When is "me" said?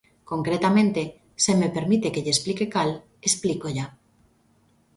1.59-1.69